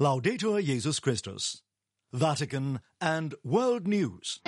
Laudetur 0.00 0.64
Jesus 0.64 0.98
Christus. 0.98 1.60
Vatican 2.14 2.80
and 3.02 3.34
World 3.44 3.86
News. 3.86 4.40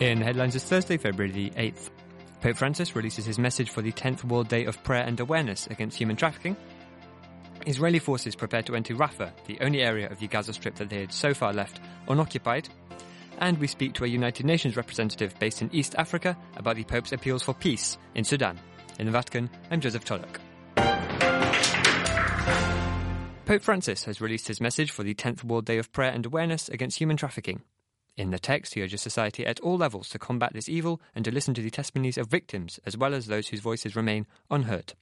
In 0.00 0.20
headlines 0.20 0.52
this 0.52 0.64
Thursday, 0.64 0.98
February 0.98 1.32
the 1.32 1.48
8th, 1.52 1.88
Pope 2.42 2.58
Francis 2.58 2.94
releases 2.94 3.24
his 3.24 3.38
message 3.38 3.70
for 3.70 3.80
the 3.80 3.92
10th 3.92 4.22
World 4.22 4.48
Day 4.48 4.66
of 4.66 4.84
Prayer 4.84 5.04
and 5.04 5.18
Awareness 5.18 5.66
Against 5.68 5.96
Human 5.96 6.16
Trafficking. 6.16 6.58
Israeli 7.64 8.00
forces 8.00 8.36
prepare 8.36 8.64
to 8.64 8.76
enter 8.76 8.94
Rafah, 8.96 9.32
the 9.46 9.58
only 9.62 9.80
area 9.80 10.10
of 10.10 10.20
the 10.20 10.26
Gaza 10.26 10.52
Strip 10.52 10.74
that 10.74 10.90
they 10.90 11.00
had 11.00 11.12
so 11.14 11.32
far 11.32 11.54
left 11.54 11.80
unoccupied. 12.06 12.68
And 13.38 13.58
we 13.58 13.66
speak 13.66 13.94
to 13.94 14.04
a 14.04 14.08
United 14.08 14.44
Nations 14.44 14.76
representative 14.76 15.38
based 15.38 15.62
in 15.62 15.70
East 15.72 15.94
Africa 15.96 16.36
about 16.56 16.76
the 16.76 16.84
Pope's 16.84 17.12
appeals 17.12 17.42
for 17.42 17.54
peace 17.54 17.96
in 18.14 18.24
Sudan. 18.24 18.58
In 18.98 19.06
the 19.06 19.12
Vatican, 19.12 19.48
I'm 19.70 19.80
Joseph 19.80 20.04
Tulloch. 20.04 20.40
Pope 23.46 23.62
Francis 23.62 24.04
has 24.04 24.20
released 24.20 24.48
his 24.48 24.60
message 24.60 24.90
for 24.90 25.04
the 25.04 25.14
10th 25.14 25.44
World 25.44 25.64
Day 25.64 25.78
of 25.78 25.90
Prayer 25.92 26.10
and 26.10 26.26
Awareness 26.26 26.68
Against 26.68 26.98
Human 26.98 27.16
Trafficking. 27.16 27.62
In 28.16 28.30
the 28.30 28.38
text, 28.38 28.74
he 28.74 28.82
urges 28.82 29.00
society 29.00 29.46
at 29.46 29.60
all 29.60 29.78
levels 29.78 30.08
to 30.10 30.18
combat 30.18 30.52
this 30.52 30.68
evil 30.68 31.00
and 31.14 31.24
to 31.24 31.30
listen 31.30 31.54
to 31.54 31.62
the 31.62 31.70
testimonies 31.70 32.18
of 32.18 32.26
victims 32.26 32.80
as 32.84 32.96
well 32.96 33.14
as 33.14 33.26
those 33.26 33.48
whose 33.48 33.60
voices 33.60 33.94
remain 33.94 34.26
unheard. 34.50 34.94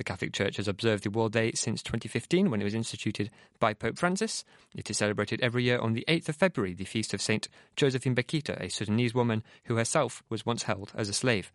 The 0.00 0.04
Catholic 0.04 0.32
Church 0.32 0.56
has 0.56 0.66
observed 0.66 1.04
the 1.04 1.10
World 1.10 1.32
Day 1.32 1.52
since 1.52 1.82
2015 1.82 2.50
when 2.50 2.62
it 2.62 2.64
was 2.64 2.72
instituted 2.72 3.30
by 3.58 3.74
Pope 3.74 3.98
Francis. 3.98 4.46
It 4.74 4.88
is 4.88 4.96
celebrated 4.96 5.42
every 5.42 5.64
year 5.64 5.78
on 5.78 5.92
the 5.92 6.06
8th 6.08 6.30
of 6.30 6.36
February, 6.36 6.72
the 6.72 6.86
feast 6.86 7.12
of 7.12 7.20
Saint 7.20 7.48
Josephine 7.76 8.14
Bakhita, 8.14 8.58
a 8.58 8.70
Sudanese 8.70 9.12
woman 9.12 9.42
who 9.64 9.76
herself 9.76 10.22
was 10.30 10.46
once 10.46 10.62
held 10.62 10.90
as 10.94 11.10
a 11.10 11.12
slave. 11.12 11.52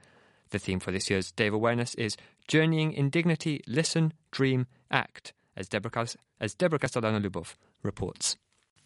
The 0.52 0.60
theme 0.60 0.80
for 0.80 0.92
this 0.92 1.10
year's 1.10 1.32
Day 1.32 1.48
of 1.48 1.56
Awareness 1.56 1.96
is 1.96 2.18
Journeying 2.48 2.94
in 2.94 3.10
Dignity, 3.10 3.64
Listen, 3.66 4.14
Dream, 4.30 4.68
Act, 4.92 5.34
as 5.58 5.68
Deborah, 5.68 6.06
as 6.40 6.54
Deborah 6.54 6.78
Castellano-Lubov 6.78 7.56
reports. 7.82 8.38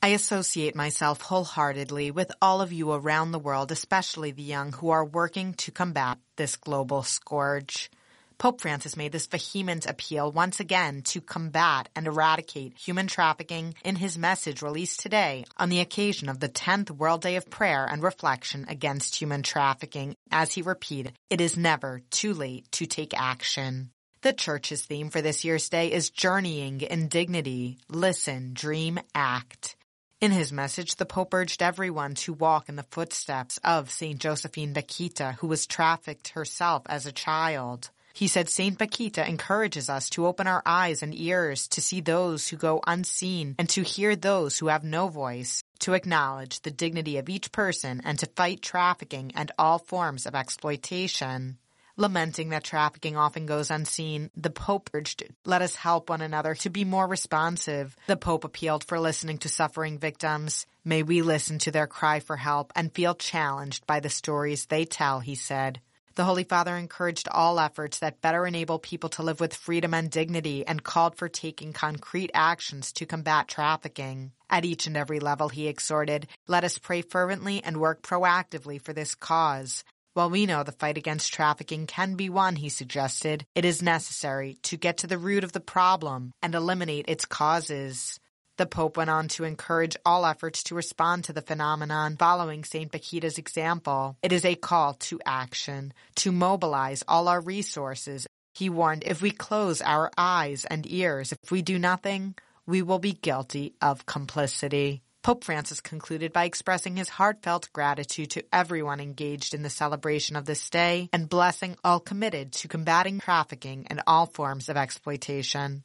I 0.02 0.08
associate 0.10 0.74
myself 0.74 1.20
wholeheartedly 1.20 2.12
with 2.12 2.32
all 2.42 2.62
of 2.62 2.72
you 2.72 2.94
around 2.94 3.34
the 3.34 3.40
world, 3.40 3.74
especially 3.74 4.32
the 4.32 4.42
young 4.42 4.72
who 4.72 4.92
are 4.92 5.04
working 5.04 5.54
to 5.56 5.72
combat 5.72 6.18
this 6.38 6.56
global 6.56 7.04
scourge. 7.04 7.92
Pope 8.40 8.62
Francis 8.62 8.96
made 8.96 9.12
this 9.12 9.28
vehement 9.28 9.86
appeal 9.86 10.32
once 10.32 10.62
again 10.62 11.02
to 11.02 11.20
combat 11.20 11.90
and 11.94 12.08
eradicate 12.08 12.78
human 12.78 13.06
trafficking 13.06 13.76
in 13.84 13.98
his 13.98 14.18
message 14.18 14.62
released 14.62 15.02
today 15.02 15.44
on 15.58 15.68
the 15.68 15.82
occasion 15.82 16.30
of 16.30 16.40
the 16.40 16.48
10th 16.48 16.90
World 16.90 17.22
Day 17.22 17.36
of 17.36 17.50
Prayer 17.50 17.86
and 17.86 18.02
Reflection 18.02 18.66
Against 18.70 19.18
Human 19.18 19.44
Trafficking. 19.44 20.16
As 20.32 20.54
he 20.54 20.62
repeated, 20.62 21.18
it 21.30 21.42
is 21.42 21.58
never 21.58 22.02
too 22.12 22.34
late 22.34 22.72
to 22.72 22.86
take 22.86 23.14
action. 23.14 23.92
The 24.22 24.32
church's 24.32 24.84
theme 24.84 25.10
for 25.10 25.22
this 25.22 25.44
year's 25.44 25.68
day 25.68 25.92
is 25.92 26.10
journeying 26.10 26.80
in 26.80 27.10
dignity, 27.10 27.80
listen, 27.90 28.52
dream, 28.54 29.00
act. 29.14 29.76
In 30.22 30.32
his 30.32 30.54
message, 30.54 30.96
the 30.96 31.06
Pope 31.06 31.34
urged 31.34 31.62
everyone 31.62 32.16
to 32.16 32.32
walk 32.32 32.70
in 32.70 32.78
the 32.78 32.84
footsteps 32.90 33.60
of 33.66 33.92
St. 33.92 34.18
Josephine 34.18 34.74
Bakhita, 34.74 35.36
who 35.40 35.48
was 35.48 35.68
trafficked 35.68 36.30
herself 36.30 36.84
as 36.86 37.06
a 37.06 37.12
child. 37.12 37.90
He 38.20 38.28
said 38.28 38.50
St. 38.50 38.78
Bakhita 38.78 39.26
encourages 39.26 39.90
us 39.90 40.10
to 40.10 40.28
open 40.28 40.46
our 40.46 40.62
eyes 40.66 41.02
and 41.02 41.18
ears 41.18 41.70
to 41.70 41.80
see 41.80 42.02
those 42.02 42.50
who 42.50 42.58
go 42.58 42.82
unseen 42.86 43.56
and 43.58 43.70
to 43.70 43.82
hear 43.82 44.14
those 44.14 44.58
who 44.58 44.68
have 44.68 44.84
no 44.84 45.08
voice, 45.08 45.64
to 45.80 45.94
acknowledge 45.94 46.60
the 46.60 46.70
dignity 46.70 47.18
of 47.18 47.30
each 47.30 47.54
person 47.54 48.02
and 48.04 48.20
to 48.20 48.26
fight 48.36 48.62
trafficking 48.62 49.32
and 49.36 49.54
all 49.58 49.80
forms 49.80 50.26
of 50.26 50.36
exploitation. 50.36 51.60
Lamenting 51.96 52.50
that 52.50 52.66
trafficking 52.66 53.16
often 53.16 53.46
goes 53.46 53.72
unseen, 53.72 54.32
the 54.36 54.50
Pope 54.50 54.90
urged, 54.94 55.24
let 55.46 55.62
us 55.62 55.76
help 55.76 56.10
one 56.10 56.20
another 56.20 56.56
to 56.56 56.70
be 56.70 56.84
more 56.84 57.08
responsive. 57.08 57.96
The 58.08 58.18
Pope 58.18 58.44
appealed 58.44 58.84
for 58.84 59.00
listening 59.00 59.38
to 59.38 59.48
suffering 59.48 59.98
victims. 59.98 60.66
May 60.84 61.04
we 61.04 61.22
listen 61.22 61.58
to 61.60 61.72
their 61.72 61.88
cry 61.88 62.20
for 62.20 62.36
help 62.36 62.74
and 62.76 62.94
feel 62.94 63.16
challenged 63.16 63.88
by 63.88 64.02
the 64.02 64.10
stories 64.10 64.66
they 64.66 64.84
tell, 64.84 65.22
he 65.22 65.36
said. 65.36 65.80
The 66.20 66.26
Holy 66.26 66.44
Father 66.44 66.76
encouraged 66.76 67.30
all 67.32 67.62
efforts 67.62 68.00
that 68.00 68.20
better 68.20 68.46
enable 68.46 68.78
people 68.78 69.08
to 69.12 69.24
live 69.24 69.40
with 69.40 69.54
freedom 69.54 69.94
and 69.94 70.12
dignity 70.12 70.68
and 70.68 70.84
called 70.84 71.16
for 71.16 71.30
taking 71.30 71.72
concrete 71.72 72.30
actions 72.34 72.92
to 72.96 73.06
combat 73.06 73.48
trafficking. 73.48 74.34
At 74.50 74.66
each 74.66 74.86
and 74.86 74.98
every 74.98 75.22
level, 75.22 75.48
he 75.48 75.70
exhorted, 75.70 76.28
let 76.46 76.66
us 76.66 76.78
pray 76.78 77.04
fervently 77.04 77.64
and 77.64 77.78
work 77.78 78.02
proactively 78.02 78.82
for 78.82 78.92
this 78.92 79.16
cause. 79.16 79.86
While 80.14 80.30
we 80.30 80.46
know 80.46 80.64
the 80.64 80.74
fight 80.74 80.98
against 80.98 81.32
trafficking 81.32 81.88
can 81.88 82.16
be 82.16 82.30
won, 82.30 82.58
he 82.58 82.68
suggested, 82.68 83.46
it 83.56 83.64
is 83.64 83.82
necessary 83.82 84.58
to 84.64 84.76
get 84.76 84.98
to 84.98 85.08
the 85.08 85.18
root 85.18 85.46
of 85.46 85.54
the 85.54 85.62
problem 85.62 86.34
and 86.42 86.54
eliminate 86.54 87.06
its 87.08 87.24
causes. 87.24 88.20
The 88.60 88.66
Pope 88.66 88.98
went 88.98 89.10
on 89.10 89.30
to 89.30 89.46
encourage 89.46 89.96
all 90.06 90.26
efforts 90.26 90.64
to 90.64 90.76
respond 90.76 91.24
to 91.24 91.32
the 91.32 91.42
phenomenon 91.42 92.18
following 92.18 92.66
St. 92.66 92.92
Bakhita's 92.92 93.38
example. 93.38 94.18
It 94.22 94.34
is 94.34 94.44
a 94.44 94.56
call 94.56 94.96
to 94.96 95.22
action, 95.26 95.94
to 96.16 96.34
mobilize 96.34 97.02
all 97.08 97.30
our 97.30 97.40
resources. 97.40 98.28
He 98.54 98.70
warned 98.70 99.06
if 99.06 99.22
we 99.22 99.32
close 99.32 99.82
our 99.82 100.12
eyes 100.18 100.66
and 100.66 100.86
ears, 100.92 101.32
if 101.42 101.52
we 101.52 101.62
do 101.62 101.80
nothing, 101.80 102.36
we 102.66 102.82
will 102.82 103.00
be 103.00 103.14
guilty 103.14 103.76
of 103.82 104.06
complicity. 104.06 105.04
Pope 105.24 105.46
Francis 105.46 105.80
concluded 105.80 106.34
by 106.34 106.44
expressing 106.44 106.98
his 106.98 107.08
heartfelt 107.08 107.70
gratitude 107.72 108.32
to 108.32 108.44
everyone 108.52 109.00
engaged 109.00 109.54
in 109.54 109.64
the 109.64 109.70
celebration 109.70 110.36
of 110.36 110.44
this 110.44 110.70
day 110.70 111.08
and 111.14 111.30
blessing 111.30 111.78
all 111.82 112.02
committed 112.02 112.52
to 112.52 112.68
combating 112.68 113.22
trafficking 113.22 113.88
and 113.90 114.02
all 114.06 114.26
forms 114.26 114.68
of 114.68 114.76
exploitation. 114.76 115.84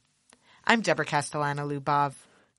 I'm 0.65 0.81
Deborah 0.81 1.05
Castellano-Lubov. 1.05 2.15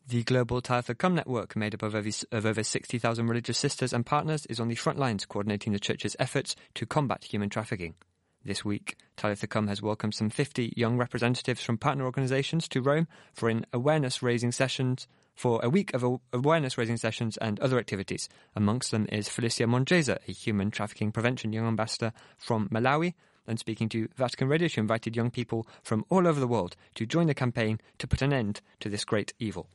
The 0.08 0.22
global 0.22 0.60
Talitha 0.60 0.94
network, 1.08 1.56
made 1.56 1.74
up 1.74 1.82
of 1.82 1.96
over, 1.96 2.08
of 2.30 2.46
over 2.46 2.62
60,000 2.62 3.26
religious 3.26 3.58
sisters 3.58 3.92
and 3.92 4.06
partners, 4.06 4.46
is 4.46 4.60
on 4.60 4.68
the 4.68 4.76
front 4.76 5.00
lines 5.00 5.26
coordinating 5.26 5.72
the 5.72 5.80
Church's 5.80 6.14
efforts 6.20 6.54
to 6.74 6.86
combat 6.86 7.24
human 7.24 7.48
trafficking. 7.48 7.96
This 8.44 8.64
week, 8.64 8.96
Talitha 9.16 9.48
has 9.66 9.82
welcomed 9.82 10.14
some 10.14 10.30
50 10.30 10.74
young 10.76 10.96
representatives 10.96 11.60
from 11.60 11.76
partner 11.76 12.04
organizations 12.04 12.68
to 12.68 12.82
Rome 12.82 13.08
for 13.32 13.48
an 13.48 13.66
awareness-raising 13.72 14.52
sessions 14.52 15.08
for 15.34 15.58
a 15.64 15.68
week 15.68 15.92
of 15.92 16.20
awareness-raising 16.32 16.98
sessions 16.98 17.36
and 17.38 17.58
other 17.58 17.76
activities. 17.76 18.28
Amongst 18.54 18.92
them 18.92 19.08
is 19.10 19.28
Felicia 19.28 19.64
Monjeza, 19.64 20.18
a 20.28 20.32
human 20.32 20.70
trafficking 20.70 21.10
prevention 21.10 21.52
young 21.52 21.66
ambassador 21.66 22.12
from 22.38 22.68
Malawi, 22.68 23.14
and 23.48 23.58
speaking 23.58 23.88
to 23.88 24.08
Vatican 24.14 24.46
Radio, 24.46 24.68
she 24.68 24.80
invited 24.80 25.16
young 25.16 25.32
people 25.32 25.66
from 25.82 26.04
all 26.10 26.28
over 26.28 26.38
the 26.38 26.46
world 26.46 26.76
to 26.94 27.06
join 27.06 27.26
the 27.26 27.34
campaign 27.34 27.80
to 27.98 28.06
put 28.06 28.22
an 28.22 28.32
end 28.32 28.60
to 28.78 28.88
this 28.88 29.04
great 29.04 29.34
evil. 29.40 29.68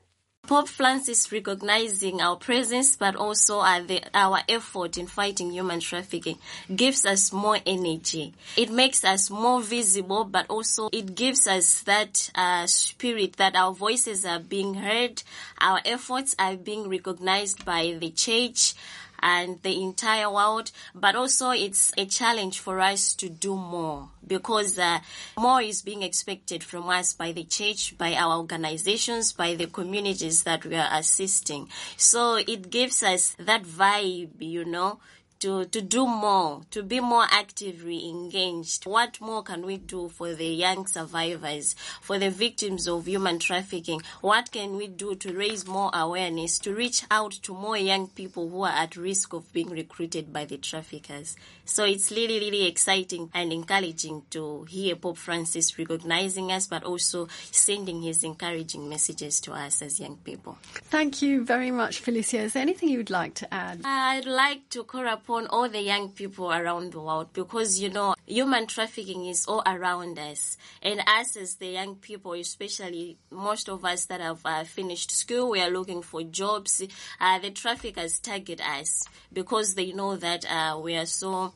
Pope 0.47 0.67
Francis 0.67 1.31
recognizing 1.31 2.19
our 2.19 2.35
presence, 2.35 2.95
but 2.95 3.15
also 3.15 3.61
the, 3.85 4.01
our 4.13 4.39
effort 4.49 4.97
in 4.97 5.05
fighting 5.05 5.51
human 5.51 5.79
trafficking 5.79 6.39
gives 6.75 7.05
us 7.05 7.31
more 7.31 7.59
energy. 7.65 8.33
It 8.57 8.71
makes 8.71 9.05
us 9.05 9.29
more 9.29 9.61
visible, 9.61 10.23
but 10.23 10.47
also 10.49 10.89
it 10.91 11.13
gives 11.13 11.47
us 11.47 11.83
that 11.83 12.31
uh, 12.33 12.65
spirit 12.65 13.37
that 13.37 13.55
our 13.55 13.71
voices 13.71 14.25
are 14.25 14.39
being 14.39 14.73
heard, 14.73 15.21
our 15.59 15.79
efforts 15.85 16.35
are 16.39 16.57
being 16.57 16.89
recognized 16.89 17.63
by 17.63 17.95
the 17.99 18.09
church 18.09 18.73
and 19.21 19.61
the 19.61 19.81
entire 19.81 20.31
world, 20.31 20.71
but 20.95 21.15
also 21.15 21.51
it's 21.51 21.91
a 21.97 22.05
challenge 22.05 22.59
for 22.59 22.79
us 22.79 23.13
to 23.15 23.29
do 23.29 23.55
more 23.55 24.09
because 24.25 24.77
uh, 24.79 24.99
more 25.37 25.61
is 25.61 25.81
being 25.81 26.03
expected 26.03 26.63
from 26.63 26.89
us 26.89 27.13
by 27.13 27.31
the 27.31 27.43
church, 27.43 27.97
by 27.97 28.13
our 28.13 28.37
organizations, 28.37 29.33
by 29.33 29.55
the 29.55 29.67
communities 29.67 30.43
that 30.43 30.65
we 30.65 30.75
are 30.75 30.89
assisting. 30.91 31.67
So 31.97 32.35
it 32.35 32.69
gives 32.69 33.03
us 33.03 33.35
that 33.39 33.63
vibe, 33.63 34.29
you 34.39 34.65
know, 34.65 34.99
to, 35.41 35.65
to 35.65 35.81
do 35.81 36.05
more, 36.05 36.61
to 36.69 36.83
be 36.83 36.99
more 36.99 37.25
actively 37.31 38.07
engaged. 38.07 38.85
What 38.85 39.19
more 39.19 39.41
can 39.41 39.65
we 39.65 39.77
do 39.77 40.07
for 40.09 40.33
the 40.33 40.45
young 40.45 40.85
survivors, 40.85 41.75
for 41.99 42.19
the 42.19 42.29
victims 42.29 42.87
of 42.87 43.07
human 43.07 43.39
trafficking? 43.39 44.01
What 44.21 44.51
can 44.51 44.77
we 44.77 44.87
do 44.87 45.15
to 45.15 45.33
raise 45.33 45.67
more 45.67 45.89
awareness, 45.93 46.59
to 46.59 46.73
reach 46.73 47.03
out 47.09 47.31
to 47.43 47.53
more 47.53 47.77
young 47.77 48.07
people 48.07 48.49
who 48.49 48.61
are 48.63 48.71
at 48.71 48.95
risk 48.95 49.33
of 49.33 49.51
being 49.51 49.69
recruited 49.69 50.31
by 50.31 50.45
the 50.45 50.57
traffickers? 50.57 51.35
So 51.65 51.85
it's 51.85 52.11
really, 52.11 52.39
really 52.39 52.67
exciting 52.67 53.31
and 53.33 53.51
encouraging 53.51 54.23
to 54.31 54.65
hear 54.65 54.95
Pope 54.95 55.17
Francis 55.17 55.77
recognizing 55.77 56.51
us, 56.51 56.67
but 56.67 56.83
also 56.83 57.27
sending 57.51 58.03
his 58.03 58.23
encouraging 58.23 58.87
messages 58.89 59.39
to 59.41 59.53
us 59.53 59.81
as 59.81 59.99
young 59.99 60.17
people. 60.17 60.57
Thank 60.73 61.23
you 61.23 61.43
very 61.43 61.71
much, 61.71 61.99
Felicia. 61.99 62.39
Is 62.39 62.53
there 62.53 62.61
anything 62.61 62.89
you 62.89 62.97
would 62.97 63.09
like 63.09 63.33
to 63.35 63.51
add? 63.51 63.81
I'd 63.83 64.25
like 64.25 64.69
to 64.71 64.83
call 64.83 65.07
upon 65.07 65.30
all 65.31 65.69
the 65.69 65.81
young 65.81 66.09
people 66.09 66.51
around 66.51 66.93
the 66.93 66.99
world 66.99 67.33
because, 67.33 67.79
you 67.79 67.89
know, 67.89 68.15
human 68.25 68.67
trafficking 68.67 69.25
is 69.25 69.45
all 69.45 69.63
around 69.65 70.19
us. 70.19 70.57
And 70.81 71.01
us 71.07 71.35
as 71.37 71.55
the 71.55 71.67
young 71.67 71.95
people, 71.95 72.33
especially 72.33 73.17
most 73.29 73.69
of 73.69 73.85
us 73.85 74.05
that 74.05 74.21
have 74.21 74.41
uh, 74.45 74.63
finished 74.63 75.11
school, 75.11 75.51
we 75.51 75.61
are 75.61 75.69
looking 75.69 76.01
for 76.01 76.23
jobs. 76.23 76.83
Uh, 77.19 77.39
the 77.39 77.51
traffickers 77.51 78.19
target 78.19 78.61
us 78.61 79.05
because 79.31 79.75
they 79.75 79.91
know 79.91 80.15
that 80.17 80.45
uh, 80.49 80.79
we 80.79 80.95
are 80.95 81.05
so 81.05 81.53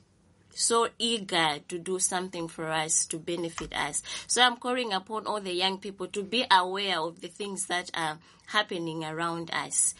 so 0.57 0.87
eager 0.97 1.59
to 1.67 1.77
do 1.77 1.99
something 1.99 2.47
for 2.47 2.67
us 2.67 3.05
to 3.07 3.19
benefit 3.19 3.75
us. 3.75 4.01
So 4.25 4.41
I'm 4.41 4.55
calling 4.55 4.93
upon 4.93 5.27
all 5.27 5.41
the 5.41 5.53
young 5.53 5.79
people 5.79 6.07
to 6.07 6.23
be 6.23 6.45
aware 6.49 6.99
of 6.99 7.19
the 7.19 7.27
things 7.27 7.65
that 7.65 7.91
are 7.93 8.17
happening 8.47 9.03
around 9.03 9.51
us. 9.51 9.93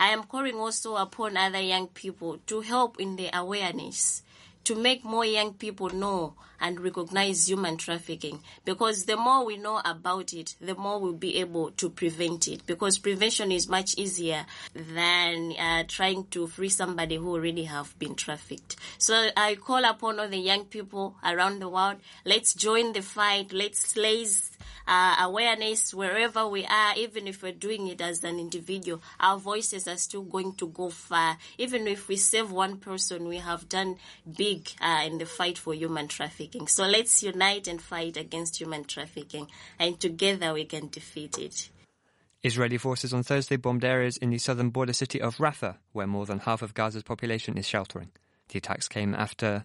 I 0.00 0.08
am 0.08 0.24
calling 0.24 0.56
also 0.56 0.96
upon 0.96 1.36
other 1.36 1.60
young 1.60 1.88
people 1.88 2.38
to 2.46 2.62
help 2.62 2.98
in 2.98 3.16
the 3.16 3.28
awareness 3.36 4.22
to 4.64 4.74
make 4.74 5.04
more 5.04 5.24
young 5.24 5.54
people 5.54 5.90
know 5.90 6.34
and 6.60 6.80
recognize 6.80 7.48
human 7.48 7.76
trafficking 7.76 8.40
because 8.64 9.06
the 9.06 9.16
more 9.16 9.44
we 9.44 9.56
know 9.56 9.80
about 9.84 10.32
it, 10.32 10.54
the 10.60 10.74
more 10.74 11.00
we'll 11.00 11.12
be 11.14 11.38
able 11.38 11.70
to 11.72 11.88
prevent 11.88 12.46
it 12.46 12.66
because 12.66 12.98
prevention 12.98 13.50
is 13.50 13.68
much 13.68 13.96
easier 13.96 14.44
than 14.74 15.54
uh, 15.58 15.84
trying 15.88 16.24
to 16.26 16.46
free 16.46 16.68
somebody 16.68 17.16
who 17.16 17.32
already 17.32 17.64
have 17.64 17.98
been 17.98 18.14
trafficked. 18.14 18.76
So 18.98 19.30
I 19.36 19.54
call 19.54 19.84
upon 19.84 20.20
all 20.20 20.28
the 20.28 20.36
young 20.36 20.66
people 20.66 21.16
around 21.24 21.60
the 21.60 21.68
world, 21.68 21.96
let's 22.24 22.54
join 22.54 22.92
the 22.92 23.02
fight, 23.02 23.52
let's 23.52 23.96
raise 23.96 24.50
uh, 24.90 25.14
awareness 25.20 25.94
wherever 25.94 26.48
we 26.48 26.64
are, 26.64 26.94
even 26.96 27.28
if 27.28 27.44
we're 27.44 27.52
doing 27.52 27.86
it 27.86 28.00
as 28.00 28.24
an 28.24 28.40
individual, 28.40 29.00
our 29.20 29.38
voices 29.38 29.86
are 29.86 29.96
still 29.96 30.22
going 30.22 30.52
to 30.54 30.66
go 30.66 30.90
far. 30.90 31.38
Even 31.58 31.86
if 31.86 32.08
we 32.08 32.16
save 32.16 32.50
one 32.50 32.76
person, 32.76 33.28
we 33.28 33.36
have 33.36 33.68
done 33.68 33.96
big 34.36 34.49
uh, 34.80 35.02
in 35.04 35.18
the 35.18 35.26
fight 35.26 35.58
for 35.58 35.74
human 35.74 36.08
trafficking. 36.08 36.66
So 36.66 36.86
let's 36.86 37.22
unite 37.22 37.66
and 37.66 37.80
fight 37.80 38.16
against 38.16 38.60
human 38.60 38.84
trafficking, 38.84 39.48
and 39.78 39.98
together 39.98 40.52
we 40.52 40.64
can 40.64 40.88
defeat 40.88 41.38
it. 41.38 41.70
Israeli 42.42 42.78
forces 42.78 43.12
on 43.12 43.22
Thursday 43.22 43.56
bombed 43.56 43.84
areas 43.84 44.16
in 44.16 44.30
the 44.30 44.38
southern 44.38 44.70
border 44.70 44.94
city 44.94 45.20
of 45.20 45.36
Rafah, 45.36 45.76
where 45.92 46.06
more 46.06 46.26
than 46.26 46.38
half 46.40 46.62
of 46.62 46.74
Gaza's 46.74 47.02
population 47.02 47.58
is 47.58 47.66
sheltering. 47.66 48.10
The 48.48 48.58
attacks 48.58 48.88
came 48.88 49.14
after 49.14 49.64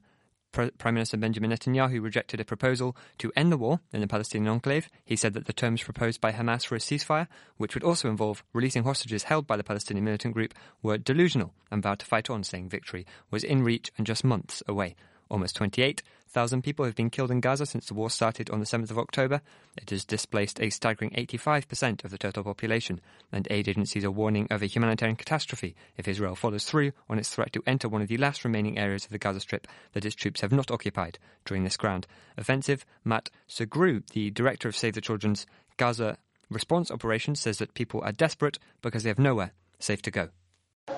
Prime 0.56 0.94
Minister 0.94 1.18
Benjamin 1.18 1.52
Netanyahu 1.52 2.02
rejected 2.02 2.40
a 2.40 2.46
proposal 2.46 2.96
to 3.18 3.32
end 3.36 3.52
the 3.52 3.58
war 3.58 3.82
in 3.92 4.00
the 4.02 4.08
Palestinian 4.08 4.52
enclave. 4.52 4.90
He 5.04 5.16
said 5.16 5.34
that 5.34 5.46
the 5.46 5.54
terms 5.54 5.84
proposed 5.84 6.22
by 6.22 6.32
Hamas 6.32 6.66
for 6.66 6.76
a 6.76 6.80
ceasefire, 6.80 7.28
which 7.58 7.74
would 7.74 7.84
also 7.84 8.10
involve 8.10 8.44
releasing 8.54 8.84
hostages 8.84 9.24
held 9.24 9.46
by 9.48 9.58
the 9.58 9.64
Palestinian 9.64 10.06
militant 10.06 10.34
group, 10.34 10.54
were 10.82 10.98
delusional 10.98 11.54
and 11.70 11.84
vowed 11.84 12.00
to 12.00 12.06
fight 12.06 12.30
on, 12.30 12.44
saying 12.44 12.70
victory 12.70 13.06
was 13.30 13.44
in 13.44 13.64
reach 13.64 13.92
and 13.98 14.08
just 14.08 14.24
months 14.24 14.64
away. 14.68 14.96
Almost 15.30 15.56
28,000 15.56 16.62
people 16.62 16.86
have 16.86 16.96
been 16.96 17.10
killed 17.10 17.32
in 17.32 17.40
Gaza 17.40 17.66
since 17.66 17.88
the 17.88 17.96
war 17.96 18.10
started 18.10 18.50
on 18.50 18.60
the 18.60 18.66
7th 18.66 18.92
of 18.92 19.00
October. 19.00 19.42
It 19.76 19.90
has 19.90 20.06
displaced 20.06 20.62
a 20.62 20.70
staggering 20.70 21.12
85% 21.12 22.04
of 22.04 22.12
the 22.12 22.18
total 22.18 22.44
population, 22.44 23.02
and 23.32 23.48
aid 23.50 23.68
agencies 23.68 24.06
are 24.06 24.12
warning 24.12 24.48
of 24.52 24.62
a 24.62 24.68
humanitarian 24.68 25.16
catastrophe 25.16 25.76
if 25.98 26.08
Israel 26.08 26.36
follows 26.36 26.66
through 26.66 26.92
on 27.10 27.18
its 27.18 27.30
threat 27.30 27.54
to 27.54 27.64
enter 27.66 27.90
one 27.90 28.04
of 28.04 28.08
the 28.08 28.18
last 28.18 28.44
remaining 28.44 28.78
areas 28.78 29.06
of 29.06 29.12
the 29.12 29.18
Gaza 29.18 29.40
Strip 29.40 29.68
that 29.94 30.06
its 30.06 30.16
troops 30.16 30.42
have 30.42 30.52
not 30.52 30.70
occupied 30.70 31.18
during 31.44 31.64
this 31.64 31.78
ground 31.78 32.06
offensive. 32.38 32.86
Matt 33.04 33.30
Segru, 33.50 34.08
the 34.12 34.30
director 34.30 34.68
of 34.68 34.78
Save 34.78 34.94
the 34.94 35.02
Children's 35.02 35.48
Gaza 35.78 36.18
response 36.52 36.92
operation, 36.92 37.34
says 37.34 37.58
that 37.58 37.74
people 37.74 38.02
are 38.02 38.12
desperate 38.12 38.60
because 38.84 39.02
they 39.02 39.10
have 39.10 39.18
nowhere 39.18 39.54
safe 39.80 40.04
to 40.04 40.12
go. 40.12 40.30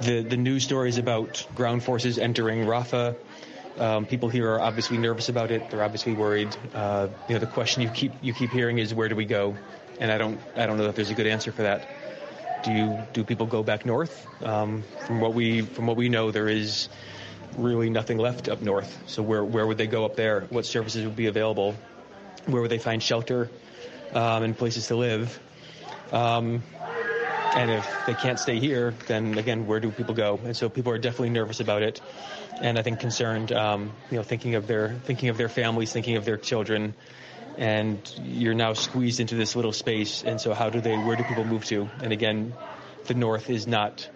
The, 0.01 0.21
the 0.21 0.35
news 0.35 0.63
stories 0.63 0.97
about 0.97 1.47
ground 1.55 1.81
forces 1.81 2.19
entering 2.19 2.65
Rafah 2.65 3.15
um, 3.79 4.05
people 4.05 4.29
here 4.29 4.51
are 4.51 4.59
obviously 4.59 4.97
nervous 4.97 5.29
about 5.29 5.51
it. 5.51 5.69
They're 5.69 5.83
obviously 5.83 6.13
worried. 6.13 6.55
Uh, 6.73 7.07
you 7.27 7.35
know, 7.35 7.39
the 7.39 7.47
question 7.47 7.81
you 7.81 7.89
keep 7.89 8.11
you 8.21 8.33
keep 8.33 8.49
hearing 8.49 8.79
is 8.79 8.93
where 8.93 9.09
do 9.09 9.15
we 9.15 9.25
go? 9.25 9.55
And 9.99 10.11
I 10.11 10.17
don't 10.17 10.39
I 10.55 10.65
don't 10.65 10.77
know 10.77 10.85
if 10.85 10.95
there's 10.95 11.09
a 11.09 11.15
good 11.15 11.27
answer 11.27 11.51
for 11.51 11.63
that. 11.63 11.87
Do 12.63 12.71
you 12.71 12.99
do 13.13 13.23
people 13.23 13.45
go 13.45 13.63
back 13.63 13.85
north? 13.85 14.27
Um, 14.43 14.83
from 15.05 15.21
what 15.21 15.33
we 15.33 15.61
from 15.61 15.87
what 15.87 15.97
we 15.97 16.09
know, 16.09 16.31
there 16.31 16.49
is 16.49 16.89
really 17.57 17.89
nothing 17.89 18.17
left 18.17 18.49
up 18.49 18.61
north. 18.61 18.97
So 19.07 19.21
where 19.21 19.43
where 19.43 19.65
would 19.65 19.77
they 19.77 19.87
go 19.87 20.05
up 20.05 20.15
there? 20.15 20.41
What 20.49 20.65
services 20.65 21.05
would 21.05 21.15
be 21.15 21.27
available? 21.27 21.75
Where 22.45 22.61
would 22.61 22.71
they 22.71 22.79
find 22.79 23.01
shelter 23.01 23.49
um, 24.13 24.43
and 24.43 24.57
places 24.57 24.87
to 24.87 24.95
live? 24.95 25.39
Um, 26.11 26.63
and 27.55 27.71
if 27.71 28.05
they 28.05 28.13
can't 28.13 28.39
stay 28.39 28.59
here, 28.59 28.93
then 29.07 29.37
again, 29.37 29.67
where 29.67 29.79
do 29.79 29.91
people 29.91 30.15
go? 30.15 30.39
And 30.43 30.55
so 30.55 30.69
people 30.69 30.91
are 30.91 30.97
definitely 30.97 31.29
nervous 31.29 31.59
about 31.59 31.83
it 31.83 32.01
and 32.61 32.77
I 32.77 32.81
think 32.81 32.99
concerned, 32.99 33.51
um, 33.51 33.93
you 34.09 34.17
know, 34.17 34.23
thinking 34.23 34.55
of 34.55 34.67
their 34.67 34.89
thinking 34.89 35.29
of 35.29 35.37
their 35.37 35.49
families, 35.49 35.91
thinking 35.91 36.17
of 36.17 36.25
their 36.25 36.37
children, 36.37 36.93
and 37.57 37.99
you're 38.17 38.53
now 38.53 38.73
squeezed 38.73 39.19
into 39.19 39.35
this 39.35 39.55
little 39.55 39.73
space. 39.73 40.23
And 40.23 40.39
so, 40.39 40.53
how 40.53 40.69
do 40.69 40.81
they? 40.81 40.97
Where 40.97 41.15
do 41.15 41.23
people 41.23 41.45
move 41.45 41.65
to? 41.65 41.89
And 42.01 42.11
again, 42.11 42.55
the 43.05 43.13
north 43.13 43.49
is 43.49 43.67
not 43.67 44.07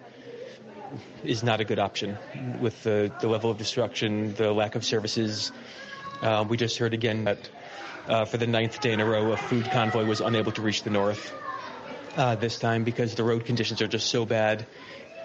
is 1.22 1.42
not 1.42 1.60
a 1.60 1.64
good 1.64 1.78
option 1.78 2.18
with 2.58 2.82
the 2.82 3.12
the 3.18 3.28
level 3.28 3.50
of 3.50 3.58
destruction, 3.58 4.34
the 4.34 4.52
lack 4.52 4.74
of 4.74 4.84
services. 4.84 5.52
Um, 6.20 6.48
we 6.48 6.56
just 6.56 6.78
heard 6.78 6.94
again 6.94 7.24
that 7.24 7.48
uh, 8.08 8.24
for 8.24 8.36
the 8.36 8.46
ninth 8.46 8.80
day 8.80 8.92
in 8.92 9.00
a 9.00 9.06
row, 9.06 9.32
a 9.32 9.36
food 9.36 9.70
convoy 9.70 10.04
was 10.04 10.20
unable 10.20 10.52
to 10.52 10.62
reach 10.62 10.82
the 10.82 10.90
north. 10.90 11.32
Uh, 12.16 12.34
this 12.34 12.58
time 12.58 12.84
because 12.84 13.14
the 13.14 13.24
road 13.24 13.46
conditions 13.46 13.80
are 13.80 13.88
just 13.88 14.08
so 14.08 14.26
bad 14.26 14.66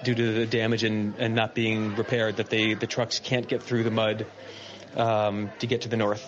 due 0.04 0.16
to 0.16 0.34
the 0.34 0.46
damage 0.46 0.84
and, 0.84 1.16
and 1.18 1.36
not 1.36 1.54
being 1.54 1.94
repaired 1.98 2.38
that 2.38 2.50
they 2.50 2.76
the 2.76 2.88
trucks 2.88 3.20
can't 3.20 3.48
get 3.48 3.62
through 3.62 3.84
the 3.84 3.92
mud 3.92 4.26
um, 4.96 5.52
to 5.60 5.68
get 5.68 5.82
to 5.82 5.90
the 5.90 5.98
north. 5.98 6.24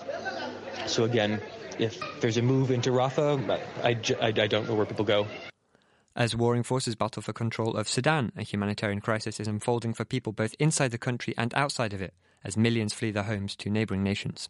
So 0.86 1.06
again, 1.06 1.40
if 1.78 1.98
there's 2.20 2.36
a 2.36 2.42
move 2.42 2.72
into 2.72 2.90
Rafah, 2.92 3.60
I, 3.84 3.98
I, 4.22 4.28
I 4.28 4.48
don't 4.48 4.68
know 4.68 4.76
where 4.76 4.86
people 4.86 5.06
go. 5.06 5.28
As 6.16 6.36
warring 6.36 6.64
forces 6.64 6.96
battle 6.96 7.22
for 7.22 7.32
control 7.32 7.78
of 7.78 7.88
Sudan, 7.88 8.34
a 8.36 8.44
humanitarian 8.44 9.00
crisis 9.00 9.40
is 9.40 9.48
unfolding 9.48 9.94
for 9.94 10.04
people 10.04 10.34
both 10.34 10.56
inside 10.60 10.92
the 10.92 10.98
country 10.98 11.34
and 11.38 11.54
outside 11.54 11.94
of 11.94 12.02
it, 12.02 12.14
as 12.44 12.58
millions 12.58 12.94
flee 12.94 13.12
their 13.12 13.24
homes 13.24 13.56
to 13.58 13.70
neighbouring 13.70 14.04
nations. 14.04 14.50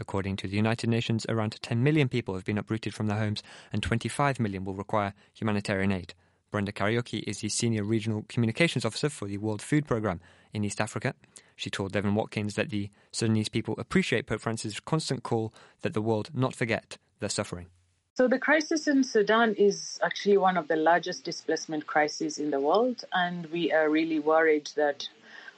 According 0.00 0.36
to 0.36 0.48
the 0.48 0.56
United 0.56 0.88
Nations, 0.88 1.26
around 1.28 1.60
10 1.60 1.82
million 1.82 2.08
people 2.08 2.34
have 2.34 2.46
been 2.46 2.56
uprooted 2.56 2.94
from 2.94 3.06
their 3.06 3.18
homes, 3.18 3.42
and 3.70 3.82
25 3.82 4.40
million 4.40 4.64
will 4.64 4.74
require 4.74 5.12
humanitarian 5.34 5.92
aid. 5.92 6.14
Brenda 6.50 6.72
Kariuki 6.72 7.22
is 7.26 7.40
the 7.40 7.50
Senior 7.50 7.84
Regional 7.84 8.24
Communications 8.26 8.86
Officer 8.86 9.10
for 9.10 9.28
the 9.28 9.36
World 9.36 9.60
Food 9.60 9.86
Programme 9.86 10.20
in 10.54 10.64
East 10.64 10.80
Africa. 10.80 11.14
She 11.54 11.68
told 11.68 11.92
Devin 11.92 12.14
Watkins 12.14 12.54
that 12.54 12.70
the 12.70 12.88
Sudanese 13.12 13.50
people 13.50 13.74
appreciate 13.76 14.26
Pope 14.26 14.40
Francis' 14.40 14.80
constant 14.80 15.22
call 15.22 15.52
that 15.82 15.92
the 15.92 16.02
world 16.02 16.30
not 16.32 16.56
forget 16.56 16.96
their 17.20 17.28
suffering. 17.28 17.66
So, 18.14 18.26
the 18.26 18.38
crisis 18.38 18.88
in 18.88 19.04
Sudan 19.04 19.54
is 19.54 20.00
actually 20.02 20.38
one 20.38 20.56
of 20.56 20.66
the 20.66 20.76
largest 20.76 21.24
displacement 21.24 21.86
crises 21.86 22.38
in 22.38 22.50
the 22.50 22.60
world, 22.60 23.04
and 23.12 23.46
we 23.46 23.70
are 23.70 23.90
really 23.90 24.18
worried 24.18 24.70
that 24.76 25.08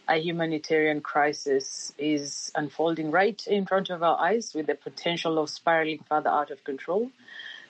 a 0.09 0.17
humanitarian 0.17 1.01
crisis 1.01 1.93
is 1.99 2.51
unfolding 2.55 3.11
right 3.11 3.47
in 3.47 3.67
front 3.67 3.91
of 3.91 4.03
our 4.03 4.19
eyes 4.19 4.53
with 4.55 4.67
the 4.67 4.75
potential 4.75 5.39
of 5.39 5.49
spiraling 5.49 6.01
further 6.09 6.31
out 6.31 6.51
of 6.51 6.65
control. 6.65 7.11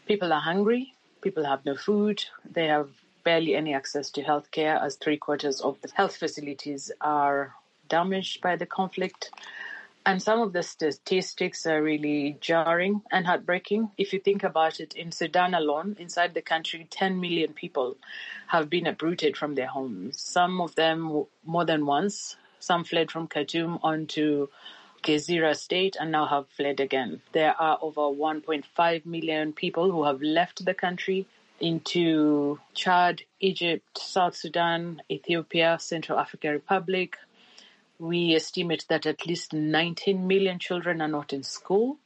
People 0.06 0.32
are 0.32 0.40
hungry, 0.40 0.94
people 1.20 1.44
have 1.44 1.64
no 1.64 1.76
food, 1.76 2.24
they 2.50 2.66
have 2.66 2.88
barely 3.24 3.54
any 3.54 3.74
access 3.74 4.10
to 4.10 4.22
healthcare, 4.22 4.82
as 4.82 4.96
three 4.96 5.16
quarters 5.16 5.60
of 5.60 5.80
the 5.82 5.90
health 5.94 6.16
facilities 6.16 6.90
are 7.00 7.54
damaged 7.88 8.40
by 8.40 8.56
the 8.56 8.66
conflict. 8.66 9.30
And 10.04 10.20
some 10.20 10.40
of 10.40 10.52
the 10.52 10.64
statistics 10.64 11.64
are 11.64 11.80
really 11.80 12.36
jarring 12.40 13.02
and 13.12 13.24
heartbreaking. 13.24 13.92
If 13.96 14.12
you 14.12 14.18
think 14.18 14.42
about 14.42 14.80
it, 14.80 14.94
in 14.94 15.12
Sudan 15.12 15.54
alone, 15.54 15.96
inside 15.98 16.34
the 16.34 16.42
country, 16.42 16.88
10 16.90 17.20
million 17.20 17.52
people 17.52 17.96
have 18.48 18.68
been 18.68 18.88
uprooted 18.88 19.36
from 19.36 19.54
their 19.54 19.68
homes. 19.68 20.20
Some 20.20 20.60
of 20.60 20.74
them 20.74 21.24
more 21.44 21.64
than 21.64 21.86
once. 21.86 22.36
Some 22.58 22.82
fled 22.82 23.12
from 23.12 23.28
Khartoum 23.28 23.78
onto 23.82 24.48
Gezira 25.04 25.54
state 25.56 25.96
and 26.00 26.10
now 26.10 26.26
have 26.26 26.48
fled 26.48 26.80
again. 26.80 27.22
There 27.32 27.54
are 27.60 27.78
over 27.80 28.02
1.5 28.02 29.06
million 29.06 29.52
people 29.52 29.90
who 29.90 30.04
have 30.04 30.20
left 30.20 30.64
the 30.64 30.74
country 30.74 31.26
into 31.60 32.58
Chad, 32.74 33.22
Egypt, 33.38 33.98
South 33.98 34.34
Sudan, 34.34 35.00
Ethiopia, 35.08 35.78
Central 35.80 36.18
African 36.18 36.52
Republic. 36.52 37.16
We 38.02 38.34
estimate 38.34 38.84
that 38.88 39.06
at 39.06 39.28
least 39.28 39.52
19 39.52 40.26
million 40.26 40.58
children 40.58 41.00
are 41.00 41.06
not 41.06 41.32
in 41.32 41.44
school 41.44 41.98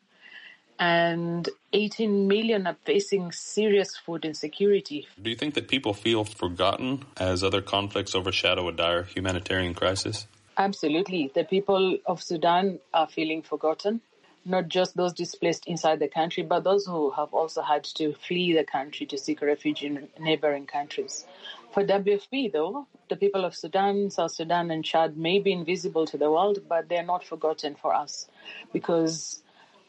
and 0.78 1.48
18 1.72 2.28
million 2.28 2.66
are 2.66 2.76
facing 2.84 3.32
serious 3.32 3.96
food 3.96 4.26
insecurity. 4.26 5.08
Do 5.22 5.30
you 5.30 5.36
think 5.36 5.54
that 5.54 5.68
people 5.68 5.94
feel 5.94 6.24
forgotten 6.24 7.06
as 7.16 7.42
other 7.42 7.62
conflicts 7.62 8.14
overshadow 8.14 8.68
a 8.68 8.72
dire 8.72 9.04
humanitarian 9.04 9.72
crisis? 9.72 10.26
Absolutely. 10.58 11.32
The 11.34 11.44
people 11.44 11.96
of 12.04 12.22
Sudan 12.22 12.78
are 12.92 13.08
feeling 13.08 13.40
forgotten 13.40 14.02
not 14.46 14.68
just 14.68 14.96
those 14.96 15.12
displaced 15.12 15.66
inside 15.66 15.98
the 15.98 16.08
country, 16.08 16.42
but 16.42 16.62
those 16.62 16.86
who 16.86 17.10
have 17.10 17.34
also 17.34 17.62
had 17.62 17.82
to 17.82 18.12
flee 18.14 18.52
the 18.52 18.64
country 18.64 19.04
to 19.06 19.18
seek 19.18 19.42
refuge 19.42 19.82
in 19.82 20.08
neighboring 20.20 20.66
countries. 20.66 21.26
For 21.72 21.84
WFP, 21.84 22.52
though, 22.52 22.86
the 23.08 23.16
people 23.16 23.44
of 23.44 23.54
Sudan, 23.54 24.10
South 24.10 24.32
Sudan, 24.32 24.70
and 24.70 24.84
Chad 24.84 25.16
may 25.16 25.38
be 25.38 25.52
invisible 25.52 26.06
to 26.06 26.16
the 26.16 26.30
world, 26.30 26.60
but 26.68 26.88
they're 26.88 27.02
not 27.04 27.24
forgotten 27.24 27.74
for 27.74 27.94
us 27.94 28.28
because 28.72 29.42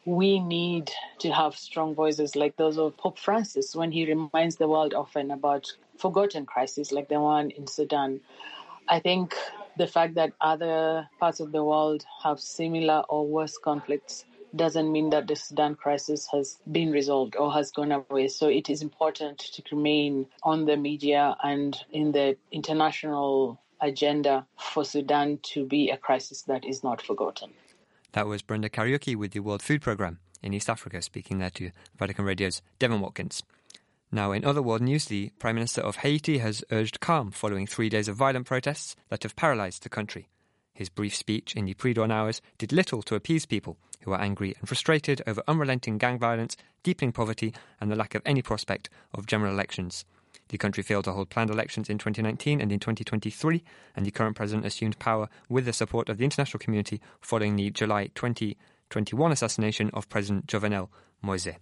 we 0.06 0.40
need 0.40 0.92
to 1.20 1.32
have 1.32 1.56
strong 1.56 1.94
voices 1.94 2.36
like 2.36 2.56
those 2.56 2.78
of 2.78 2.96
Pope 2.98 3.20
Francis 3.20 3.76
when 3.76 3.92
he 3.92 4.06
reminds 4.06 4.56
the 4.56 4.68
world 4.68 4.94
often 4.94 5.32
about 5.32 5.68
forgotten 5.98 6.46
crises 6.46 6.92
like 6.92 7.10
the 7.10 7.20
one 7.20 7.52
in 7.52 7.68
Sudan. 7.68 8.22
I 8.88 9.00
think 9.00 9.36
the 9.78 9.88
fact 9.88 10.16
that 10.16 10.32
other 10.40 11.10
parts 11.20 11.40
of 11.40 11.52
the 11.52 11.64
world 11.64 12.06
have 12.24 12.40
similar 12.40 13.04
or 13.10 13.28
worse 13.28 13.58
conflicts 13.58 14.26
doesn't 14.56 14.92
mean 14.92 15.10
that 15.12 15.28
the 15.28 15.36
Sudan 15.36 15.76
crisis 15.76 16.28
has 16.32 16.58
been 16.72 16.92
resolved 16.92 17.36
or 17.36 17.52
has 17.54 17.72
gone 17.72 17.92
away. 17.92 18.28
So 18.28 18.48
it 18.48 18.70
is 18.70 18.82
important 18.82 19.40
to 19.40 19.64
remain 19.72 20.28
on 20.44 20.66
the 20.66 20.78
media 20.78 21.36
and 21.44 21.78
in 21.92 22.12
the 22.12 22.38
international 22.52 23.60
agenda 23.82 24.46
for 24.58 24.84
Sudan 24.84 25.40
to 25.54 25.66
be 25.66 25.90
a 25.90 25.98
crisis 25.98 26.44
that 26.44 26.66
is 26.66 26.84
not 26.84 27.02
forgotten. 27.02 27.52
That 28.14 28.28
was 28.28 28.42
Brenda 28.42 28.70
Kariuki 28.70 29.16
with 29.16 29.32
the 29.32 29.42
World 29.42 29.62
Food 29.62 29.82
Programme 29.82 30.20
in 30.42 30.54
East 30.54 30.70
Africa, 30.70 31.02
speaking 31.02 31.40
there 31.40 31.50
to 31.52 31.72
Vatican 31.98 32.26
Radio's 32.26 32.62
Devin 32.80 33.02
Watkins. 33.02 33.44
Now, 34.12 34.32
in 34.32 34.46
other 34.46 34.62
world 34.62 34.82
news, 34.82 35.06
the 35.06 35.32
Prime 35.38 35.56
Minister 35.56 35.82
of 35.82 35.98
Haiti 35.98 36.38
has 36.38 36.64
urged 36.72 37.02
calm 37.02 37.32
following 37.32 37.68
three 37.68 37.90
days 37.90 38.08
of 38.08 38.16
violent 38.16 38.46
protests 38.46 38.96
that 39.10 39.24
have 39.24 39.36
paralysed 39.36 39.84
the 39.84 39.90
country. 39.90 40.30
His 40.78 40.90
brief 40.90 41.16
speech 41.16 41.56
in 41.56 41.66
the 41.66 41.74
pre 41.74 41.96
dawn 41.96 42.12
hours 42.12 42.40
did 42.60 42.72
little 42.72 43.02
to 43.02 43.16
appease 43.16 43.48
people 43.48 43.80
who 44.02 44.12
are 44.12 44.22
angry 44.22 44.54
and 44.60 44.68
frustrated 44.68 45.24
over 45.26 45.42
unrelenting 45.48 45.98
gang 45.98 46.20
violence, 46.20 46.56
deepening 46.84 47.12
poverty, 47.12 47.52
and 47.82 47.90
the 47.90 47.96
lack 47.96 48.14
of 48.14 48.22
any 48.28 48.44
prospect 48.44 48.88
of 49.12 49.26
general 49.26 49.52
elections. 49.52 50.06
The 50.50 50.60
country 50.60 50.84
failed 50.84 51.06
to 51.06 51.14
hold 51.14 51.32
planned 51.32 51.50
elections 51.50 51.90
in 51.90 51.98
2019 51.98 52.62
and 52.62 52.72
in 52.72 52.78
2023, 52.80 53.64
and 53.96 54.06
the 54.06 54.12
current 54.12 54.36
president 54.36 54.68
assumed 54.68 55.00
power 55.00 55.30
with 55.50 55.66
the 55.66 55.74
support 55.74 56.10
of 56.10 56.20
the 56.20 56.26
international 56.26 56.60
community 56.60 57.02
following 57.22 57.56
the 57.56 57.72
July 57.72 58.12
2021 58.14 59.32
assassination 59.32 59.90
of 59.96 60.08
President 60.10 60.46
Jovenel 60.46 60.90
Moise. 61.24 61.58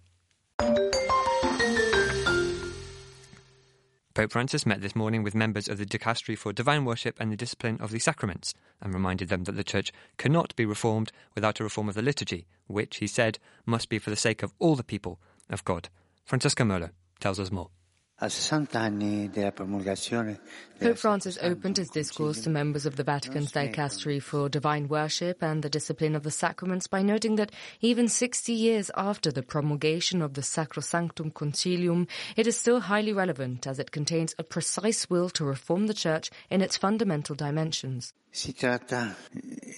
Pope 4.16 4.32
Francis 4.32 4.64
met 4.64 4.80
this 4.80 4.96
morning 4.96 5.22
with 5.22 5.34
members 5.34 5.68
of 5.68 5.76
the 5.76 5.84
Dicastery 5.84 6.38
for 6.38 6.50
Divine 6.50 6.86
Worship 6.86 7.20
and 7.20 7.30
the 7.30 7.36
Discipline 7.36 7.76
of 7.82 7.90
the 7.90 7.98
Sacraments 7.98 8.54
and 8.80 8.94
reminded 8.94 9.28
them 9.28 9.44
that 9.44 9.56
the 9.56 9.62
Church 9.62 9.92
cannot 10.16 10.56
be 10.56 10.64
reformed 10.64 11.12
without 11.34 11.60
a 11.60 11.64
reform 11.64 11.86
of 11.86 11.94
the 11.94 12.00
liturgy, 12.00 12.46
which, 12.66 12.96
he 12.96 13.06
said, 13.06 13.38
must 13.66 13.90
be 13.90 13.98
for 13.98 14.08
the 14.08 14.16
sake 14.16 14.42
of 14.42 14.54
all 14.58 14.74
the 14.74 14.82
people 14.82 15.20
of 15.50 15.66
God. 15.66 15.90
Francesca 16.24 16.62
Merlo 16.62 16.92
tells 17.20 17.38
us 17.38 17.52
more. 17.52 17.68
A 18.18 18.30
60 18.30 18.78
anni 18.78 19.28
della 19.28 19.52
promulgazione 19.52 20.40
Pope 20.78 20.96
Francis 20.96 21.36
opened 21.42 21.76
his 21.76 21.90
discourse 21.90 22.40
to 22.40 22.48
members 22.48 22.86
of 22.86 22.96
the 22.96 23.02
Vatican's 23.02 23.52
dicastery 23.52 24.22
for 24.22 24.48
divine 24.48 24.88
worship 24.88 25.42
and 25.42 25.62
the 25.62 25.68
discipline 25.68 26.14
of 26.14 26.22
the 26.22 26.30
sacraments 26.30 26.86
by 26.86 27.02
noting 27.02 27.36
that 27.36 27.52
even 27.82 28.08
60 28.08 28.54
years 28.54 28.90
after 28.94 29.30
the 29.30 29.42
promulgation 29.42 30.22
of 30.22 30.32
the 30.32 30.40
Sacrosanctum 30.40 31.30
Concilium, 31.34 32.08
it 32.36 32.46
is 32.46 32.56
still 32.56 32.80
highly 32.80 33.12
relevant 33.12 33.66
as 33.66 33.78
it 33.78 33.90
contains 33.90 34.34
a 34.38 34.44
precise 34.44 35.10
will 35.10 35.28
to 35.28 35.44
reform 35.44 35.86
the 35.86 35.92
Church 35.92 36.30
in 36.48 36.62
its 36.62 36.78
fundamental 36.78 37.34
dimensions. 37.34 38.14
Si 38.30 38.54
tratta 38.54 39.14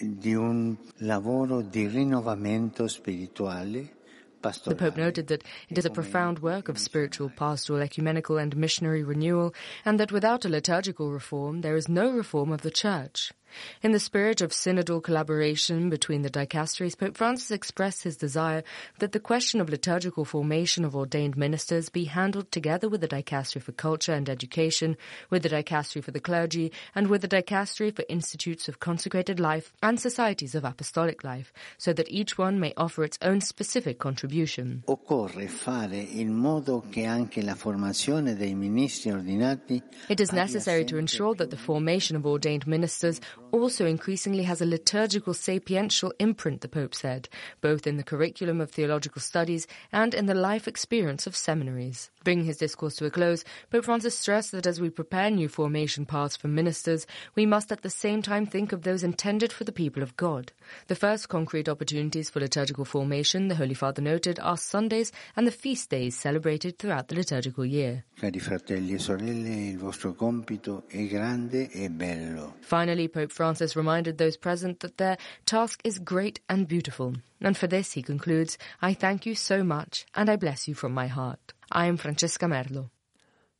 di 0.00 0.35
un 0.35 0.76
lavoro 0.99 1.61
di 1.62 1.88
rinnovamento 1.88 2.87
spirituale 2.87 3.97
the 4.42 4.76
Pope 4.76 4.97
noted 4.97 5.26
that 5.28 5.42
it 5.68 5.78
is 5.78 5.85
a 5.85 5.90
profound 5.90 6.38
work 6.38 6.68
of 6.68 6.78
spiritual, 6.78 7.30
pastoral, 7.30 7.80
ecumenical, 7.83 8.38
and 8.38 8.57
missionary 8.57 9.02
renewal, 9.02 9.54
and 9.85 9.99
that 9.99 10.12
without 10.12 10.45
a 10.45 10.49
liturgical 10.49 11.11
reform, 11.11 11.61
there 11.62 11.76
is 11.76 11.88
no 11.88 12.11
reform 12.11 12.52
of 12.52 12.62
the 12.62 12.71
Church. 12.71 13.33
In 13.82 13.92
the 13.92 14.00
spirit 14.00 14.40
of 14.40 14.52
synodal 14.52 15.02
collaboration 15.02 15.90
between 15.90 16.22
the 16.22 16.30
dicasteries, 16.30 16.96
Pope 16.96 17.16
Francis 17.16 17.50
expressed 17.50 18.02
his 18.02 18.16
desire 18.16 18.62
that 18.98 19.12
the 19.12 19.20
question 19.20 19.60
of 19.60 19.68
liturgical 19.68 20.24
formation 20.24 20.84
of 20.84 20.96
ordained 20.96 21.36
ministers 21.36 21.88
be 21.88 22.04
handled 22.04 22.50
together 22.50 22.88
with 22.88 23.00
the 23.00 23.08
dicastery 23.08 23.62
for 23.62 23.72
culture 23.72 24.12
and 24.12 24.28
education, 24.28 24.96
with 25.30 25.42
the 25.42 25.48
dicastery 25.48 26.02
for 26.02 26.10
the 26.10 26.20
clergy, 26.20 26.72
and 26.94 27.08
with 27.08 27.22
the 27.22 27.28
dicastery 27.28 27.94
for 27.94 28.04
institutes 28.08 28.68
of 28.68 28.80
consecrated 28.80 29.40
life 29.40 29.72
and 29.82 30.00
societies 30.00 30.54
of 30.54 30.64
apostolic 30.64 31.24
life, 31.24 31.52
so 31.76 31.92
that 31.92 32.10
each 32.10 32.38
one 32.38 32.58
may 32.58 32.72
offer 32.76 33.04
its 33.04 33.18
own 33.22 33.40
specific 33.40 33.98
contribution. 33.98 34.82
Occorre 34.86 35.48
fare 35.48 35.94
in 35.94 36.34
modo 36.34 36.84
che 36.90 37.04
anche 37.04 37.42
la 37.42 37.54
formazione 37.54 38.36
dei 38.36 38.54
ministri 38.54 39.10
ordinati 39.10 39.82
It 40.08 40.20
is 40.20 40.32
necessary 40.32 40.84
to 40.84 40.96
ensure 40.96 41.34
that 41.34 41.50
the 41.50 41.56
formation 41.56 42.16
of 42.16 42.26
ordained 42.26 42.66
ministers 42.66 43.20
also 43.52 43.86
increasingly 43.86 44.44
has 44.44 44.60
a 44.60 44.66
liturgical 44.66 45.34
sapiential 45.34 46.12
imprint, 46.18 46.60
the 46.60 46.68
Pope 46.68 46.94
said, 46.94 47.28
both 47.60 47.86
in 47.86 47.96
the 47.96 48.02
curriculum 48.02 48.60
of 48.60 48.70
theological 48.70 49.20
studies 49.20 49.66
and 49.92 50.14
in 50.14 50.26
the 50.26 50.34
life 50.34 50.68
experience 50.68 51.26
of 51.26 51.36
seminaries. 51.36 52.10
Bringing 52.24 52.44
his 52.44 52.58
discourse 52.58 52.96
to 52.96 53.06
a 53.06 53.10
close, 53.10 53.44
Pope 53.70 53.84
Francis 53.84 54.18
stressed 54.18 54.52
that 54.52 54.66
as 54.66 54.80
we 54.80 54.90
prepare 54.90 55.30
new 55.30 55.48
formation 55.48 56.04
paths 56.04 56.36
for 56.36 56.48
ministers, 56.48 57.06
we 57.34 57.46
must 57.46 57.72
at 57.72 57.82
the 57.82 57.90
same 57.90 58.22
time 58.22 58.44
think 58.44 58.72
of 58.72 58.82
those 58.82 59.02
intended 59.02 59.52
for 59.52 59.64
the 59.64 59.72
people 59.72 60.02
of 60.02 60.16
God. 60.16 60.52
The 60.88 60.94
first 60.94 61.28
concrete 61.28 61.68
opportunities 61.68 62.28
for 62.28 62.40
liturgical 62.40 62.84
formation, 62.84 63.48
the 63.48 63.54
Holy 63.54 63.74
Father 63.74 64.02
noted, 64.02 64.38
are 64.40 64.56
Sundays 64.56 65.12
and 65.36 65.46
the 65.46 65.52
feast 65.52 65.90
days 65.90 66.16
celebrated 66.16 66.78
throughout 66.78 67.08
the 67.08 67.14
liturgical 67.14 67.64
year. 67.64 68.04
Cari 68.20 68.40
fratelli 68.40 68.94
e 68.94 68.98
sorelle, 68.98 69.70
il 69.70 69.78
vostro 69.78 70.14
compito 70.14 70.84
è 70.88 71.06
grande 71.06 71.70
e 71.70 71.88
bello. 71.88 72.56
Finally, 72.60 73.08
Pope 73.08 73.32
Francis 73.38 73.76
reminded 73.76 74.18
those 74.18 74.37
present 74.37 74.80
that 74.80 74.99
their 74.99 75.16
task 75.47 75.80
is 75.85 76.00
great 76.00 76.40
and 76.49 76.66
beautiful. 76.66 77.14
And 77.40 77.57
for 77.57 77.68
this, 77.68 77.92
he 77.92 78.02
concludes, 78.02 78.59
I 78.83 78.95
thank 78.95 79.26
you 79.26 79.37
so 79.37 79.62
much, 79.62 80.07
and 80.12 80.28
I 80.28 80.35
bless 80.35 80.66
you 80.66 80.75
from 80.75 80.92
my 80.92 81.07
heart. 81.07 81.52
I 81.71 81.87
am 81.87 81.99
Francesca 81.99 82.47
Merlo. 82.47 82.90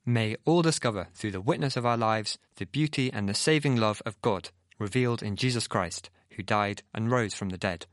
May 0.05 0.35
all 0.45 0.63
discover 0.63 1.07
through 1.15 1.31
the 1.31 1.41
witness 1.41 1.77
of 1.77 1.87
our 1.87 1.97
lives 1.97 2.39
the 2.57 2.67
beauty 2.67 3.13
and 3.13 3.29
the 3.29 3.35
saving 3.35 3.77
love 3.77 4.03
of 4.05 4.21
God 4.21 4.51
revealed 4.81 5.23
in 5.23 5.37
Jesus 5.37 5.69
Christ, 5.69 6.11
who 6.31 6.43
died 6.43 6.83
and 6.93 7.13
rose 7.13 7.35
from 7.35 7.51
the 7.51 7.57
dead. 7.57 7.87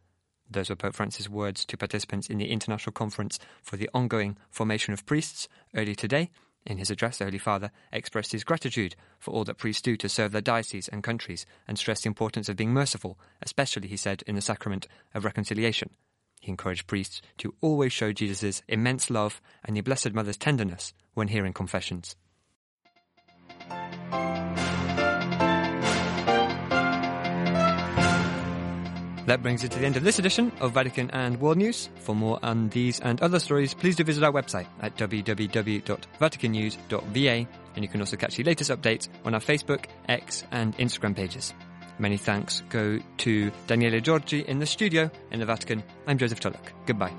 Those 0.50 0.72
were 0.72 0.76
Pope 0.76 0.96
Francis' 0.96 1.30
words 1.30 1.66
to 1.66 1.78
participants 1.78 2.32
in 2.32 2.40
the 2.40 2.50
International 2.50 2.94
Conference 2.94 3.38
for 3.62 3.78
the 3.78 3.92
Ongoing 3.94 4.38
Formation 4.50 4.92
of 4.92 5.06
Priests 5.06 5.48
early 5.76 5.94
today. 5.94 6.32
In 6.66 6.80
his 6.80 6.90
address, 6.90 7.20
the 7.20 7.26
Holy 7.26 7.38
Father 7.38 7.72
expressed 7.92 8.32
his 8.32 8.44
gratitude 8.44 8.96
for 9.20 9.32
all 9.32 9.44
that 9.44 9.58
priests 9.58 9.82
do 9.82 9.96
to 9.98 10.10
serve 10.10 10.32
their 10.32 10.42
dioceses 10.42 10.88
and 10.88 11.04
countries 11.04 11.46
and 11.68 11.78
stressed 11.78 12.04
the 12.04 12.08
importance 12.08 12.50
of 12.50 12.56
being 12.56 12.74
merciful, 12.74 13.20
especially, 13.42 13.88
he 13.88 13.98
said, 13.98 14.24
in 14.26 14.36
the 14.36 14.42
sacrament 14.42 14.88
of 15.14 15.26
reconciliation. 15.26 15.92
He 16.42 16.50
encouraged 16.52 16.88
priests 16.88 17.22
to 17.40 17.54
always 17.62 17.94
show 17.94 18.12
Jesus' 18.12 18.64
immense 18.68 19.10
love 19.10 19.42
and 19.64 19.76
the 19.76 19.82
Blessed 19.82 20.14
Mother's 20.14 20.38
tenderness 20.38 20.94
when 21.14 21.28
hearing 21.28 21.54
confessions. 21.54 22.16
That 29.26 29.42
brings 29.42 29.64
it 29.64 29.72
to 29.72 29.80
the 29.80 29.86
end 29.86 29.96
of 29.98 30.04
this 30.04 30.20
edition 30.20 30.52
of 30.60 30.74
Vatican 30.74 31.10
and 31.12 31.42
World 31.42 31.58
News. 31.58 31.90
For 32.02 32.14
more 32.14 32.38
on 32.44 32.70
these 32.70 33.00
and 33.00 33.20
other 33.22 33.40
stories, 33.40 33.74
please 33.74 33.96
do 33.96 34.04
visit 34.04 34.24
our 34.24 34.32
website 34.32 34.68
at 34.82 34.96
www.vaticannews.va, 34.98 37.48
and 37.76 37.84
you 37.84 37.88
can 37.88 38.02
also 38.02 38.18
catch 38.18 38.36
the 38.36 38.44
latest 38.44 38.70
updates 38.70 39.08
on 39.24 39.34
our 39.34 39.40
Facebook, 39.40 39.86
X, 40.08 40.44
and 40.52 40.78
Instagram 40.78 41.16
pages. 41.16 41.56
Many 41.98 42.18
thanks 42.18 42.62
go 42.70 43.00
to 43.18 43.52
Daniele 43.68 44.02
Giorgi 44.02 44.46
in 44.46 44.60
the 44.60 44.68
studio 44.68 45.10
in 45.32 45.40
the 45.40 45.46
Vatican. 45.46 45.82
I'm 46.06 46.18
Joseph 46.18 46.42
Tulloch. 46.42 46.74
Goodbye. 46.86 47.14